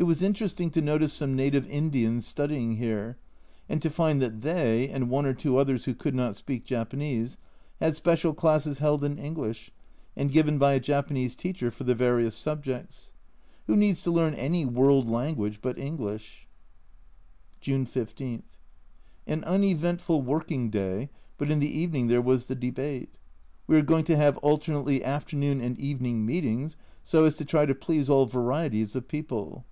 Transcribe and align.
It 0.00 0.04
was 0.06 0.22
interesting 0.22 0.70
to 0.70 0.80
notice 0.80 1.12
some 1.12 1.34
native 1.34 1.66
Indians 1.68 2.24
studying 2.24 2.76
here, 2.76 3.16
and 3.68 3.82
to 3.82 3.90
find 3.90 4.22
that 4.22 4.42
they, 4.42 4.88
and 4.88 5.10
one 5.10 5.26
or 5.26 5.34
two 5.34 5.56
others 5.56 5.86
who 5.86 5.92
could 5.94 6.14
npt 6.14 6.34
speak 6.36 6.64
Japanese, 6.64 7.36
had 7.80 7.96
special 7.96 8.32
classes 8.32 8.78
held 8.78 9.02
in 9.02 9.18
English 9.18 9.72
and 10.14 10.30
given 10.30 10.56
by 10.56 10.74
a 10.74 10.78
Japanese 10.80 11.34
teacher 11.34 11.72
for 11.72 11.82
the 11.82 11.96
various 11.96 12.36
subjects. 12.36 13.12
Who 13.66 13.74
needs 13.74 14.00
to 14.04 14.12
learn 14.12 14.34
any" 14.34 14.64
world 14.64 15.10
language" 15.10 15.58
but 15.60 15.76
English? 15.76 16.46
June 17.60 17.84
15. 17.84 18.44
An 19.26 19.42
uneventful 19.42 20.22
working 20.22 20.70
day, 20.70 21.10
but 21.38 21.50
in 21.50 21.58
the 21.58 21.76
evening 21.76 22.06
there 22.06 22.22
was 22.22 22.46
the 22.46 22.54
Debate. 22.54 23.18
We 23.66 23.76
are 23.76 23.82
going 23.82 24.04
to 24.04 24.16
have 24.16 24.36
alternately 24.44 25.02
afternoon 25.02 25.60
and 25.60 25.76
evening 25.76 26.24
meetings, 26.24 26.76
so 27.02 27.24
as 27.24 27.36
to 27.38 27.44
try 27.44 27.66
to 27.66 27.74
please 27.74 28.08
all 28.08 28.26
varieties 28.26 28.94
of 28.94 29.08
people. 29.08 29.64